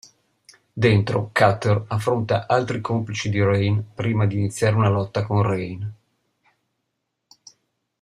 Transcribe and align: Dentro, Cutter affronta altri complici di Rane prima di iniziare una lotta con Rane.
Dentro, 0.73 1.29
Cutter 1.31 1.83
affronta 1.89 2.47
altri 2.47 2.81
complici 2.81 3.29
di 3.29 3.39
Rane 3.39 3.85
prima 3.93 4.25
di 4.25 4.33
iniziare 4.35 4.75
una 4.75 4.89
lotta 4.89 5.21
con 5.27 5.43
Rane. 5.43 5.93